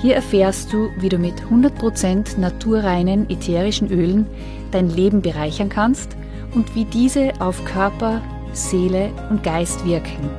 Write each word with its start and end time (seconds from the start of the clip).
Hier 0.00 0.14
erfährst 0.14 0.72
du, 0.72 0.90
wie 0.96 1.08
du 1.08 1.18
mit 1.18 1.34
100% 1.42 2.38
naturreinen 2.38 3.28
ätherischen 3.28 3.90
Ölen 3.90 4.26
dein 4.70 4.90
Leben 4.90 5.22
bereichern 5.22 5.68
kannst 5.68 6.16
und 6.54 6.76
wie 6.76 6.84
diese 6.84 7.32
auf 7.40 7.64
Körper, 7.64 8.22
Seele 8.52 9.12
und 9.28 9.42
Geist 9.42 9.84
wirken. 9.84 10.30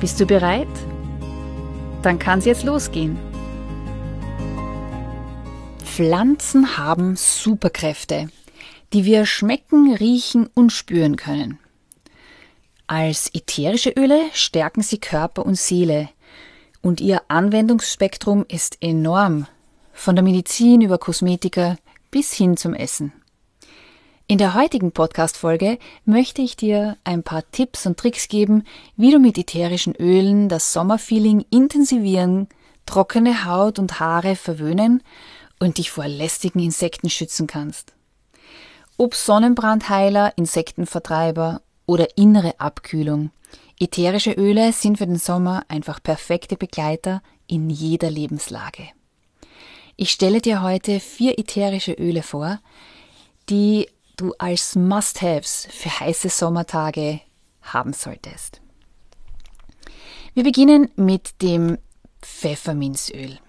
Bist 0.00 0.18
du 0.18 0.24
bereit? 0.24 0.66
Dann 2.00 2.18
kann 2.18 2.38
es 2.38 2.46
jetzt 2.46 2.64
losgehen. 2.64 3.18
Pflanzen 5.84 6.78
haben 6.78 7.16
Superkräfte, 7.16 8.30
die 8.94 9.04
wir 9.04 9.26
schmecken, 9.26 9.94
riechen 9.94 10.48
und 10.54 10.72
spüren 10.72 11.16
können. 11.16 11.58
Als 12.86 13.30
ätherische 13.34 13.90
Öle 13.90 14.20
stärken 14.32 14.80
sie 14.80 14.98
Körper 14.98 15.44
und 15.44 15.58
Seele– 15.58 16.08
und 16.82 17.00
ihr 17.00 17.22
Anwendungsspektrum 17.28 18.44
ist 18.48 18.78
enorm, 18.82 19.46
von 19.92 20.16
der 20.16 20.24
Medizin 20.24 20.82
über 20.82 20.98
Kosmetika 20.98 21.76
bis 22.10 22.32
hin 22.32 22.56
zum 22.56 22.74
Essen. 22.74 23.12
In 24.26 24.38
der 24.38 24.54
heutigen 24.54 24.92
Podcast-Folge 24.92 25.78
möchte 26.04 26.42
ich 26.42 26.56
dir 26.56 26.96
ein 27.04 27.22
paar 27.22 27.42
Tipps 27.50 27.86
und 27.86 27.98
Tricks 27.98 28.28
geben, 28.28 28.64
wie 28.96 29.10
du 29.10 29.18
mit 29.18 29.38
ätherischen 29.38 29.94
Ölen 29.94 30.48
das 30.48 30.72
Sommerfeeling 30.72 31.44
intensivieren, 31.50 32.48
trockene 32.86 33.44
Haut 33.44 33.78
und 33.78 34.00
Haare 34.00 34.36
verwöhnen 34.36 35.02
und 35.60 35.78
dich 35.78 35.90
vor 35.90 36.08
lästigen 36.08 36.60
Insekten 36.60 37.10
schützen 37.10 37.46
kannst. 37.46 37.94
Ob 38.96 39.14
Sonnenbrandheiler, 39.14 40.32
Insektenvertreiber 40.36 41.62
oder 41.86 42.16
innere 42.16 42.58
Abkühlung, 42.58 43.30
Ätherische 43.82 44.30
Öle 44.30 44.72
sind 44.72 44.98
für 44.98 45.08
den 45.08 45.18
Sommer 45.18 45.64
einfach 45.66 46.00
perfekte 46.00 46.56
Begleiter 46.56 47.20
in 47.48 47.68
jeder 47.68 48.12
Lebenslage. 48.12 48.88
Ich 49.96 50.12
stelle 50.12 50.40
dir 50.40 50.62
heute 50.62 51.00
vier 51.00 51.36
ätherische 51.36 51.92
Öle 51.94 52.22
vor, 52.22 52.60
die 53.48 53.88
du 54.16 54.34
als 54.38 54.76
Must-Haves 54.76 55.66
für 55.68 55.98
heiße 55.98 56.28
Sommertage 56.28 57.22
haben 57.60 57.92
solltest. 57.92 58.60
Wir 60.32 60.44
beginnen 60.44 60.88
mit 60.94 61.42
dem 61.42 61.76
Pfefferminzöl. 62.20 63.40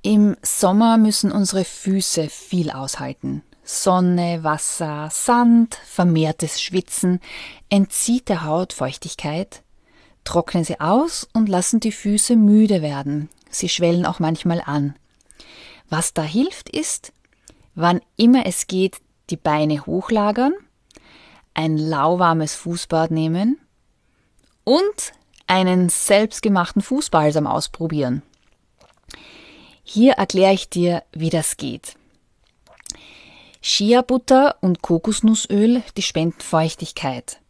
Im 0.00 0.38
Sommer 0.40 0.96
müssen 0.96 1.32
unsere 1.32 1.66
Füße 1.66 2.30
viel 2.30 2.70
aushalten. 2.70 3.42
Sonne, 3.70 4.42
Wasser, 4.42 5.08
Sand, 5.12 5.76
vermehrtes 5.86 6.60
Schwitzen 6.60 7.20
entzieht 7.68 8.28
der 8.28 8.44
Haut 8.44 8.72
Feuchtigkeit, 8.72 9.62
trocknen 10.24 10.64
sie 10.64 10.80
aus 10.80 11.28
und 11.32 11.48
lassen 11.48 11.78
die 11.78 11.92
Füße 11.92 12.34
müde 12.34 12.82
werden. 12.82 13.30
Sie 13.48 13.68
schwellen 13.68 14.06
auch 14.06 14.18
manchmal 14.18 14.60
an. 14.60 14.96
Was 15.88 16.12
da 16.12 16.22
hilft 16.22 16.68
ist, 16.68 17.12
wann 17.76 18.00
immer 18.16 18.44
es 18.44 18.66
geht, 18.66 18.96
die 19.30 19.36
Beine 19.36 19.86
hochlagern, 19.86 20.52
ein 21.54 21.78
lauwarmes 21.78 22.56
Fußbad 22.56 23.12
nehmen 23.12 23.56
und 24.64 25.12
einen 25.46 25.88
selbstgemachten 25.88 26.82
Fußbalsam 26.82 27.46
ausprobieren. 27.46 28.22
Hier 29.84 30.14
erkläre 30.14 30.54
ich 30.54 30.68
dir, 30.68 31.04
wie 31.12 31.30
das 31.30 31.56
geht. 31.56 31.94
Shea-Butter 33.62 34.56
und 34.62 34.80
Kokosnussöl, 34.80 35.82
die 35.96 36.02
spenden 36.02 36.40
Feuchtigkeit. 36.40 37.40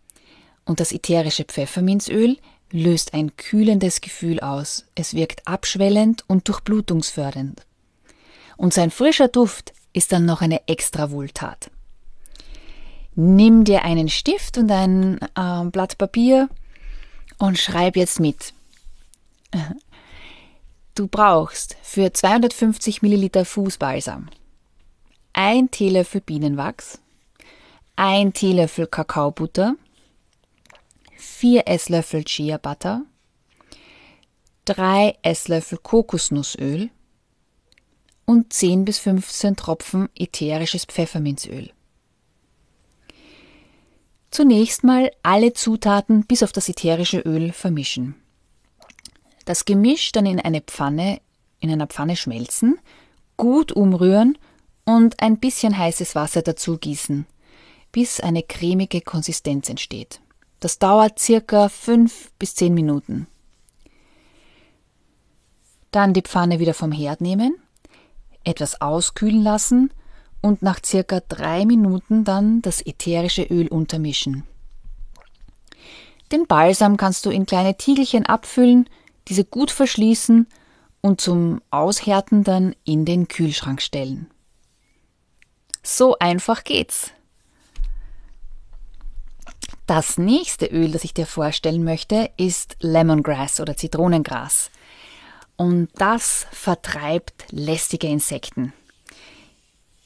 Und 0.65 0.81
das 0.81 0.93
ätherische 0.93 1.45
Pfefferminzöl 1.45 2.37
löst 2.73 3.15
ein 3.15 3.37
kühlendes 3.37 4.01
Gefühl 4.01 4.41
aus. 4.41 4.87
Es 4.95 5.15
wirkt 5.15 5.47
abschwellend 5.47 6.25
und 6.27 6.49
durchblutungsfördernd. 6.49 7.65
Und 8.57 8.75
sein 8.75 8.91
frischer 8.91 9.29
Duft 9.29 9.73
ist 9.93 10.13
dann 10.13 10.25
noch 10.25 10.41
eine 10.41 10.69
extra 10.69 11.11
Wohltat. 11.11 11.71
Nimm 13.15 13.65
dir 13.65 13.85
einen 13.85 14.09
Stift 14.09 14.59
und 14.59 14.71
ein 14.71 15.19
äh, 15.37 15.65
Blatt 15.71 15.97
Papier 15.99 16.49
und 17.39 17.59
schreib 17.59 17.97
jetzt 17.97 18.21
mit. 18.21 18.53
Du 20.97 21.07
brauchst 21.07 21.77
für 21.83 22.13
250 22.13 23.01
Milliliter 23.01 23.47
Fußbalsam 23.47 24.29
ein 25.33 25.71
Teelöffel 25.71 26.21
Bienenwachs, 26.21 27.01
ein 27.97 28.33
Teelöffel 28.33 28.87
Kakaobutter, 28.87 29.77
vier 31.17 31.67
Esslöffel 31.67 32.25
Chia 32.25 32.59
Butter, 32.59 33.03
drei 34.65 35.17
Esslöffel 35.23 35.79
Kokosnussöl 35.79 36.91
und 38.25 38.53
10 38.53 38.85
bis 38.85 38.99
15 38.99 39.57
Tropfen 39.57 40.09
ätherisches 40.17 40.85
Pfefferminzöl. 40.85 41.73
Zunächst 44.31 44.85
mal 44.85 45.11
alle 45.23 45.53
Zutaten 45.55 46.25
bis 46.25 46.43
auf 46.43 46.53
das 46.53 46.69
ätherische 46.69 47.19
Öl 47.21 47.53
vermischen. 47.53 48.15
Das 49.45 49.65
Gemisch 49.65 50.13
dann 50.13 50.27
in 50.27 50.39
eine 50.39 50.61
Pfanne, 50.61 51.21
in 51.59 51.71
einer 51.71 51.89
Pfanne 51.89 52.17
schmelzen, 52.17 52.79
gut 53.37 53.73
umrühren 53.73 54.39
und 54.97 55.23
ein 55.23 55.39
bisschen 55.39 55.79
heißes 55.79 56.17
Wasser 56.17 56.43
dazu 56.43 56.77
gießen, 56.77 57.25
bis 57.93 58.19
eine 58.19 58.43
cremige 58.43 59.01
Konsistenz 59.01 59.69
entsteht. 59.69 60.21
Das 60.59 60.81
dauert 60.81 61.21
circa 61.21 61.69
5 61.69 62.33
bis 62.39 62.57
10 62.57 62.75
Minuten. 62.75 63.29
Dann 65.93 66.13
die 66.13 66.23
Pfanne 66.23 66.59
wieder 66.59 66.75
vom 66.75 66.91
Herd 66.91 67.21
nehmen, 67.21 67.55
etwas 68.43 68.81
auskühlen 68.81 69.43
lassen 69.43 69.93
und 70.41 70.63
nach 70.63 70.81
circa 70.85 71.21
3 71.21 71.67
Minuten 71.67 72.25
dann 72.25 72.61
das 72.61 72.85
ätherische 72.85 73.45
Öl 73.45 73.69
untermischen. 73.69 74.45
Den 76.33 76.47
Balsam 76.47 76.97
kannst 76.97 77.27
du 77.27 77.31
in 77.31 77.47
kleine 77.47 77.77
Tiegelchen 77.77 78.27
abfüllen, 78.27 78.89
diese 79.29 79.45
gut 79.45 79.71
verschließen 79.71 80.49
und 81.01 81.21
zum 81.21 81.63
Aushärten 81.71 82.43
dann 82.43 82.75
in 82.85 83.05
den 83.05 83.29
Kühlschrank 83.29 83.83
stellen. 83.83 84.29
So 85.83 86.17
einfach 86.19 86.65
geht's. 86.65 87.13
Das 89.87 90.19
nächste 90.19 90.67
Öl, 90.67 90.93
das 90.93 91.03
ich 91.05 91.15
dir 91.15 91.27
vorstellen 91.27 91.83
möchte, 91.83 92.31
ist 92.37 92.77
Lemongrass 92.81 93.61
oder 93.61 93.77
Zitronengras. 93.77 94.71
Und 95.57 95.89
das 95.97 96.47
vertreibt 96.53 97.47
lästige 97.51 98.07
Insekten. 98.07 98.73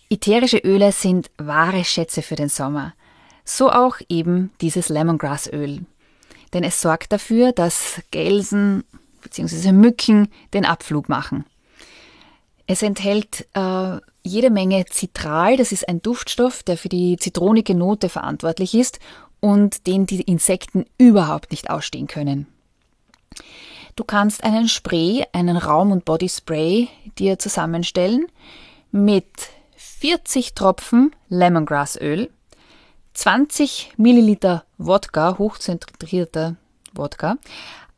Ätherische 0.08 0.58
Öle 0.58 0.90
sind 0.90 1.30
wahre 1.38 1.84
Schätze 1.84 2.22
für 2.22 2.34
den 2.34 2.48
Sommer. 2.48 2.94
So 3.44 3.70
auch 3.70 3.96
eben 4.08 4.52
dieses 4.60 4.88
Lemongrassöl. 4.88 5.84
Denn 6.54 6.64
es 6.64 6.80
sorgt 6.80 7.12
dafür, 7.12 7.52
dass 7.52 8.00
Gelsen 8.10 8.84
bzw. 9.22 9.72
Mücken 9.72 10.28
den 10.54 10.64
Abflug 10.64 11.08
machen. 11.08 11.44
Es 12.66 12.82
enthält 12.82 13.46
äh, 13.54 13.98
jede 14.22 14.50
Menge 14.50 14.86
Zitral, 14.86 15.56
das 15.56 15.70
ist 15.72 15.88
ein 15.88 16.00
Duftstoff, 16.00 16.62
der 16.62 16.78
für 16.78 16.88
die 16.88 17.16
zitronige 17.18 17.74
Note 17.74 18.08
verantwortlich 18.08 18.74
ist 18.74 19.00
und 19.40 19.86
den 19.86 20.06
die 20.06 20.22
Insekten 20.22 20.86
überhaupt 20.96 21.50
nicht 21.50 21.68
ausstehen 21.68 22.06
können. 22.06 22.46
Du 23.96 24.04
kannst 24.04 24.42
einen 24.42 24.68
Spray, 24.68 25.24
einen 25.32 25.56
Raum- 25.56 25.92
und 25.92 26.04
Bodyspray 26.04 26.88
dir 27.18 27.38
zusammenstellen 27.38 28.26
mit 28.90 29.26
40 29.76 30.54
Tropfen 30.54 31.14
Lemongrassöl, 31.28 32.30
20 33.12 33.92
Milliliter 33.96 34.64
Wodka, 34.78 35.36
hochzentrierter 35.38 36.56
Wodka, 36.92 37.36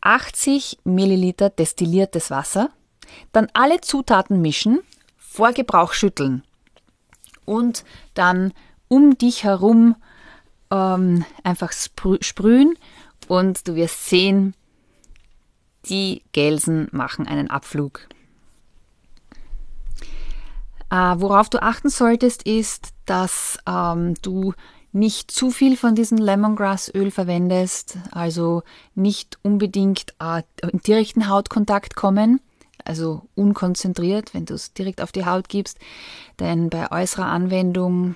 80 0.03 0.79
Milliliter 0.85 1.49
destilliertes 1.49 2.31
Wasser, 2.31 2.71
dann 3.33 3.49
alle 3.53 3.81
Zutaten 3.81 4.41
mischen, 4.41 4.81
vor 5.17 5.53
Gebrauch 5.53 5.93
schütteln 5.93 6.43
und 7.45 7.85
dann 8.15 8.53
um 8.89 9.17
dich 9.19 9.45
herum 9.45 9.97
ähm, 10.71 11.25
einfach 11.43 11.73
sprühen 11.73 12.77
und 13.29 13.67
du 13.67 13.75
wirst 13.75 14.07
sehen, 14.07 14.55
die 15.87 16.23
Gelsen 16.33 16.89
machen 16.93 17.27
einen 17.27 17.51
Abflug. 17.51 18.09
Äh, 20.91 21.15
worauf 21.17 21.49
du 21.49 21.63
achten 21.63 21.89
solltest, 21.89 22.45
ist, 22.45 22.91
dass 23.07 23.59
ähm, 23.67 24.15
du 24.23 24.55
nicht 24.93 25.31
zu 25.31 25.51
viel 25.51 25.77
von 25.77 25.95
diesem 25.95 26.19
Lemongrassöl 26.19 27.11
verwendest, 27.11 27.99
also 28.13 28.63
nicht 28.95 29.39
unbedingt 29.43 30.15
äh, 30.21 30.43
in 30.63 30.79
direkten 30.79 31.29
Hautkontakt 31.29 31.97
kommen, 31.97 32.41
also 32.87 33.23
unkonzentriert, 33.35 34.35
wenn 34.35 34.47
du 34.47 34.55
es 34.55 34.73
direkt 34.73 35.01
auf 35.01 35.13
die 35.13 35.27
Haut 35.27 35.49
gibst, 35.49 35.79
denn 36.39 36.71
bei 36.71 36.91
äußerer 36.91 37.27
Anwendung 37.27 38.15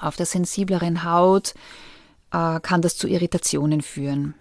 auf 0.00 0.16
der 0.16 0.26
sensibleren 0.26 1.04
Haut 1.04 1.54
äh, 2.32 2.60
kann 2.60 2.82
das 2.82 2.96
zu 2.96 3.08
Irritationen 3.08 3.82
führen. 3.82 4.34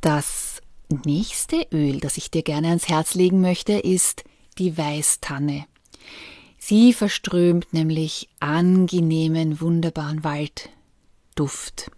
Das 0.00 0.60
nächste 1.04 1.66
Öl, 1.72 2.00
das 2.00 2.16
ich 2.16 2.30
dir 2.30 2.42
gerne 2.42 2.68
ans 2.68 2.88
Herz 2.88 3.14
legen 3.14 3.40
möchte, 3.40 3.74
ist 3.74 4.24
die 4.58 4.76
Weißtanne. 4.76 5.64
Sie 6.58 6.92
verströmt 6.92 7.72
nämlich 7.72 8.28
angenehmen, 8.40 9.60
wunderbaren 9.60 10.24
Waldduft. 10.24 11.90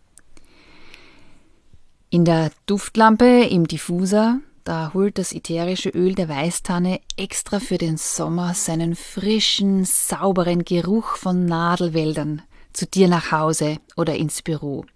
In 2.15 2.25
der 2.25 2.53
Duftlampe 2.67 3.43
im 3.51 3.67
Diffuser, 3.67 4.39
da 4.63 4.93
holt 4.95 5.19
das 5.19 5.33
ätherische 5.33 5.89
Öl 5.89 6.15
der 6.15 6.29
Weißtanne 6.29 7.01
extra 7.17 7.59
für 7.59 7.77
den 7.77 7.97
Sommer 7.97 8.55
seinen 8.55 8.95
frischen, 8.95 9.85
sauberen 9.85 10.65
Geruch 10.65 11.17
von 11.17 11.45
Nadelwäldern 11.45 12.43
zu 12.73 12.87
dir 12.87 13.09
nach 13.09 13.33
Hause 13.33 13.79
oder 13.97 14.15
ins 14.15 14.43
Büro. 14.43 14.87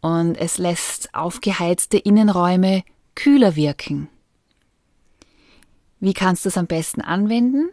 Und 0.00 0.34
es 0.34 0.58
lässt 0.58 1.14
aufgeheizte 1.14 1.96
Innenräume 1.96 2.82
kühler 3.14 3.54
wirken. 3.54 4.08
Wie 6.00 6.12
kannst 6.12 6.44
du 6.44 6.48
es 6.48 6.58
am 6.58 6.66
besten 6.66 7.02
anwenden? 7.02 7.68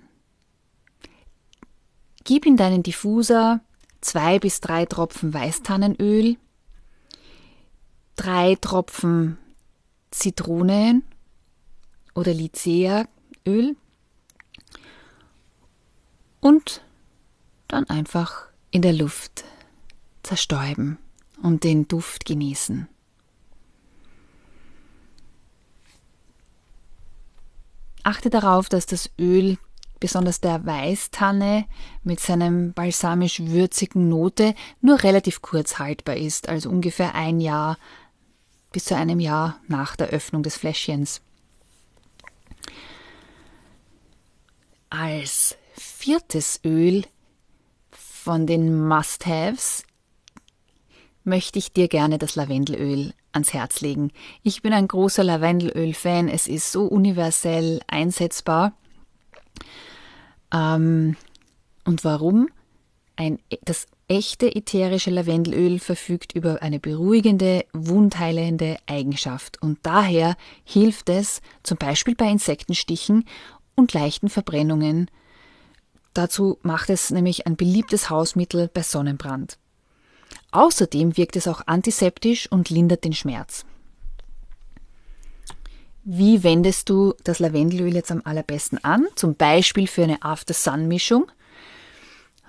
Gib 2.23 2.45
in 2.45 2.55
deinen 2.55 2.83
Diffuser 2.83 3.61
zwei 3.99 4.37
bis 4.37 4.61
drei 4.61 4.85
Tropfen 4.85 5.33
Weißtannenöl, 5.33 6.37
drei 8.15 8.55
Tropfen 8.55 9.37
Zitronen 10.11 11.03
oder 12.13 12.33
Lycea-Öl 12.33 13.75
und 16.39 16.83
dann 17.67 17.89
einfach 17.89 18.47
in 18.69 18.81
der 18.81 18.93
Luft 18.93 19.43
zerstäuben 20.21 20.97
und 21.41 21.63
den 21.63 21.87
Duft 21.87 22.25
genießen. 22.25 22.87
Achte 28.03 28.29
darauf, 28.29 28.69
dass 28.69 28.85
das 28.85 29.09
Öl 29.17 29.57
besonders 29.99 30.41
der 30.41 30.65
Weißtanne 30.65 31.65
mit 32.03 32.19
seinem 32.19 32.73
balsamisch 32.73 33.39
würzigen 33.39 34.09
Note 34.09 34.53
nur 34.81 35.01
relativ 35.01 35.41
kurz 35.41 35.79
haltbar 35.79 36.17
ist, 36.17 36.49
also 36.49 36.69
ungefähr 36.69 37.15
ein 37.15 37.39
Jahr 37.39 37.77
bis 38.73 38.85
zu 38.85 38.97
einem 38.97 39.21
Jahr 39.21 39.61
nach 39.69 39.95
der 39.95 40.07
Öffnung 40.07 40.43
des 40.43 40.57
Fläschchens. 40.57 41.21
Als 44.89 45.55
viertes 45.73 46.59
Öl 46.65 47.05
von 47.91 48.45
den 48.45 48.85
Must-Haves 48.85 49.83
möchte 51.23 51.59
ich 51.59 51.71
dir 51.71 51.87
gerne 51.87 52.17
das 52.17 52.35
Lavendelöl 52.35 53.13
ans 53.31 53.53
Herz 53.53 53.81
legen. 53.81 54.11
Ich 54.41 54.61
bin 54.61 54.73
ein 54.73 54.87
großer 54.87 55.23
Lavendelöl-Fan. 55.23 56.27
Es 56.27 56.47
ist 56.47 56.71
so 56.71 56.85
universell 56.85 57.79
einsetzbar. 57.87 58.73
Ähm, 60.53 61.15
und 61.85 62.03
warum? 62.03 62.49
Ein, 63.15 63.39
das 63.63 63.87
echte 64.07 64.53
ätherische 64.55 65.09
Lavendelöl 65.09 65.79
verfügt 65.79 66.33
über 66.33 66.61
eine 66.61 66.79
beruhigende, 66.79 67.65
wundheilende 67.73 68.77
Eigenschaft 68.85 69.61
und 69.61 69.79
daher 69.83 70.35
hilft 70.63 71.09
es 71.09 71.41
zum 71.63 71.77
Beispiel 71.77 72.15
bei 72.15 72.29
Insektenstichen 72.29 73.25
und 73.75 73.93
leichten 73.93 74.29
Verbrennungen. 74.29 75.09
Dazu 76.13 76.59
macht 76.61 76.89
es 76.89 77.09
nämlich 77.09 77.47
ein 77.47 77.55
beliebtes 77.55 78.09
Hausmittel 78.09 78.69
bei 78.71 78.83
Sonnenbrand. 78.83 79.57
Außerdem 80.51 81.17
wirkt 81.17 81.35
es 81.35 81.47
auch 81.47 81.61
antiseptisch 81.65 82.51
und 82.51 82.69
lindert 82.69 83.03
den 83.03 83.13
Schmerz. 83.13 83.65
Wie 86.03 86.43
wendest 86.43 86.89
du 86.89 87.13
das 87.23 87.39
Lavendelöl 87.39 87.95
jetzt 87.95 88.11
am 88.11 88.21
allerbesten 88.25 88.83
an? 88.83 89.07
Zum 89.15 89.35
Beispiel 89.35 89.87
für 89.87 90.03
eine 90.03 90.21
After-Sun-Mischung. 90.21 91.31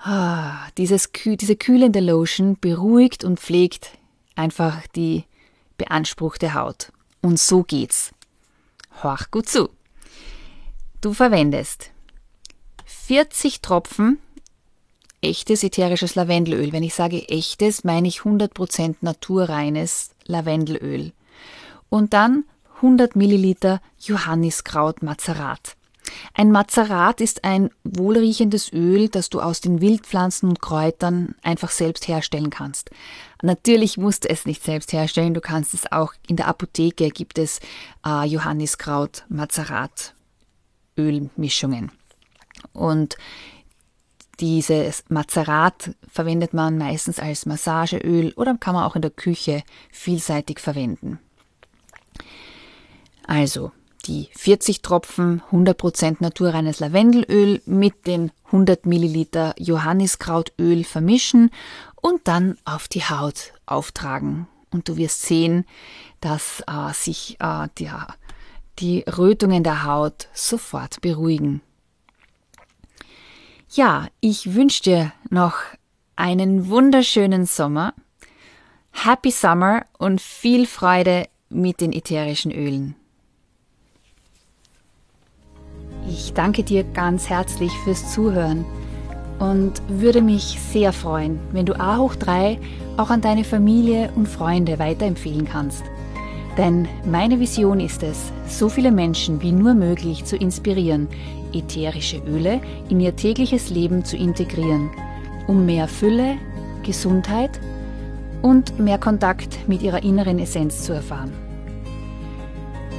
Ah, 0.06 0.69
dieses, 0.77 1.09
diese 1.15 1.56
kühlende 1.56 2.01
Lotion 2.01 2.59
beruhigt 2.61 3.25
und 3.25 3.41
pflegt 3.41 3.97
einfach 4.35 4.87
die 4.89 5.25
beanspruchte 5.79 6.53
Haut. 6.53 6.93
Und 7.23 7.41
so 7.41 7.62
geht's. 7.62 8.12
Horch 9.03 9.31
gut 9.31 9.49
zu. 9.49 9.71
Du 11.01 11.15
verwendest 11.15 11.91
40 12.85 13.62
Tropfen 13.62 14.19
echtes 15.23 15.65
ätherisches 15.65 16.17
Lavendelöl. 16.17 16.73
Wenn 16.73 16.83
ich 16.83 16.93
sage 16.93 17.27
echtes, 17.31 17.83
meine 17.83 18.06
ich 18.06 18.19
100% 18.19 18.97
naturreines 19.01 20.11
Lavendelöl. 20.27 21.12
Und 21.89 22.12
dann 22.12 22.45
100 22.77 23.17
Milliliter 23.17 23.81
Johanniskraut 24.01 25.03
Mazerat. 25.03 25.77
Ein 26.32 26.50
Mazerat 26.50 27.21
ist 27.21 27.44
ein 27.44 27.71
wohlriechendes 27.85 28.73
Öl, 28.73 29.09
das 29.09 29.29
du 29.31 29.41
aus 29.41 29.61
den 29.61 29.81
Wildpflanzen 29.81 30.49
und 30.49 30.61
Kräutern 30.61 31.35
einfach 31.43 31.71
selbst 31.71 32.09
herstellen 32.09 32.50
kannst. 32.50 32.91
Natürlich 33.43 33.99
musst 33.99 34.25
du 34.25 34.31
es 34.31 34.47
nicht 34.47 34.62
selbst 34.62 34.93
herstellen, 34.93 35.35
du 35.35 35.41
kannst 35.41 35.75
es 35.75 35.91
auch 35.93 36.15
in 36.26 36.37
der 36.37 36.49
Apotheke 36.49 37.11
gibt 37.11 37.38
es 37.38 37.61
äh, 38.06 38.25
Johanniskraut 38.25 39.25
Mazerat 39.29 40.15
Ölmischungen. 40.97 41.93
Und 42.73 43.17
dieses 44.41 45.05
Mazerat 45.09 45.91
verwendet 46.09 46.55
man 46.55 46.79
meistens 46.79 47.19
als 47.19 47.47
Massageöl 47.47 48.32
oder 48.37 48.56
kann 48.56 48.75
man 48.75 48.85
auch 48.85 48.97
in 48.97 49.03
der 49.03 49.11
Küche 49.11 49.62
vielseitig 49.93 50.59
verwenden. 50.59 51.19
Also 53.27 53.73
die 54.06 54.29
40 54.37 54.83
Tropfen 54.83 55.43
100% 55.51 56.17
naturreines 56.20 56.81
Lavendelöl 56.81 57.63
mit 57.67 58.06
den 58.06 58.31
100 58.46 58.87
Milliliter 58.87 59.55
Johanniskrautöl 59.58 60.84
vermischen 60.84 61.51
und 62.01 62.29
dann 62.29 62.56
auf 62.65 62.89
die 62.89 63.03
Haut 63.03 63.53
auftragen. 63.67 64.46
Und 64.70 64.89
du 64.89 64.96
wirst 64.96 65.23
sehen, 65.23 65.65
dass 66.20 66.63
äh, 66.67 66.93
sich 66.93 67.37
äh, 67.41 67.69
die, 67.79 67.91
die 68.79 69.01
Rötungen 69.01 69.63
der 69.63 69.84
Haut 69.84 70.29
sofort 70.32 71.01
beruhigen. 71.01 71.63
Ja, 73.70 74.08
ich 74.20 74.55
wünsche 74.55 74.82
dir 74.82 75.13
noch 75.31 75.56
einen 76.17 76.69
wunderschönen 76.69 77.46
Sommer, 77.46 77.94
Happy 78.93 79.31
Summer 79.31 79.87
und 79.99 80.20
viel 80.20 80.67
Freude 80.67 81.27
mit 81.49 81.81
den 81.81 81.93
ätherischen 81.93 82.53
Ölen. 82.53 82.94
Ich 86.08 86.34
danke 86.34 86.63
dir 86.63 86.84
ganz 86.84 87.31
herzlich 87.31 87.73
fürs 87.84 88.13
Zuhören 88.13 88.65
und 89.39 89.73
würde 89.89 90.20
mich 90.20 90.58
sehr 90.73 90.93
freuen, 90.93 91.39
wenn 91.53 91.67
du 91.67 91.79
A 91.79 91.99
hoch 91.99 92.15
3 92.15 92.58
auch 92.96 93.11
an 93.11 93.20
deine 93.20 93.44
Familie 93.44 94.11
und 94.15 94.29
Freunde 94.29 94.79
weiterempfehlen 94.79 95.46
kannst. 95.46 95.84
Denn 96.56 96.87
meine 97.05 97.41
Vision 97.41 97.81
ist 97.81 98.03
es, 98.03 98.32
so 98.46 98.69
viele 98.69 98.93
Menschen 98.93 99.43
wie 99.43 99.51
nur 99.51 99.75
möglich 99.75 100.25
zu 100.25 100.37
inspirieren, 100.37 101.08
ätherische 101.53 102.19
Öle 102.19 102.61
in 102.89 103.01
ihr 103.01 103.17
tägliches 103.17 103.70
Leben 103.70 104.05
zu 104.05 104.17
integrieren, 104.17 104.91
um 105.46 105.67
mehr 105.67 105.89
Fülle, 105.89 106.37
Gesundheit 106.84 107.58
und 108.43 108.79
mehr 108.79 108.99
Kontakt 108.99 109.69
mit 109.69 109.82
ihrer 109.82 110.05
inneren 110.05 110.39
Essenz 110.39 110.82
zu 110.82 110.93
erfahren. 110.93 111.44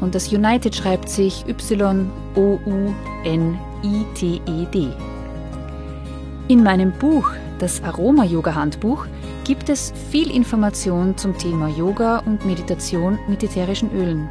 Und 0.00 0.14
das 0.14 0.32
United 0.32 0.76
schreibt 0.76 1.08
sich 1.08 1.44
Y-O-U-N-I-T-E-D. 1.48 2.08
In 6.46 6.62
meinem 6.62 6.92
Buch, 6.92 7.28
das 7.58 7.82
Aroma-Yoga-Handbuch, 7.82 9.06
gibt 9.42 9.68
es 9.68 9.92
viel 10.12 10.30
Information 10.30 11.16
zum 11.16 11.36
Thema 11.36 11.68
Yoga 11.68 12.18
und 12.18 12.46
Meditation 12.46 13.18
mit 13.26 13.42
ätherischen 13.42 13.90
Ölen. 13.90 14.30